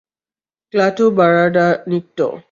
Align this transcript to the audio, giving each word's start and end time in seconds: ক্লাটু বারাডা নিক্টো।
ক্লাটু 0.73 1.05
বারাডা 1.17 1.67
নিক্টো। 1.87 2.27